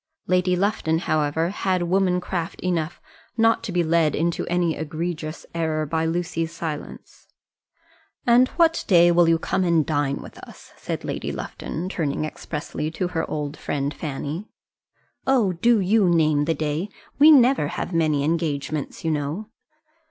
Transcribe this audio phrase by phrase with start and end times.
[0.25, 2.99] Lady Lufton, however, had woman craft enough
[3.37, 7.27] not to be led into any egregious error by Lucy's silence.
[8.25, 12.89] "And what day will you come and dine with us?" said Lady Lufton, turning expressly
[12.89, 14.47] to her old friend Fanny.
[15.27, 16.89] "Oh, do you name the day.
[17.19, 19.51] We never have many engagements, you know."